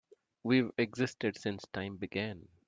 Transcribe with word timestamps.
We've 0.41 0.71
existed 0.79 1.37
since 1.37 1.63
time 1.73 1.97
began. 1.97 2.47